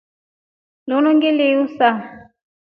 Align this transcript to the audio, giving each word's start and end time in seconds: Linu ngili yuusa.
Linu 0.87 1.09
ngili 1.15 1.45
yuusa. 1.53 1.87